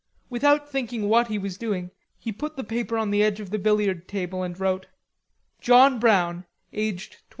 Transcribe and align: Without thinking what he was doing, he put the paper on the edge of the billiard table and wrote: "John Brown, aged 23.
Without 0.31 0.67
thinking 0.67 1.07
what 1.09 1.27
he 1.27 1.37
was 1.37 1.59
doing, 1.59 1.91
he 2.17 2.31
put 2.31 2.57
the 2.57 2.63
paper 2.63 2.97
on 2.97 3.11
the 3.11 3.21
edge 3.21 3.39
of 3.39 3.51
the 3.51 3.59
billiard 3.59 4.07
table 4.07 4.41
and 4.41 4.59
wrote: 4.59 4.87
"John 5.59 5.99
Brown, 5.99 6.45
aged 6.73 7.11
23. 7.11 7.21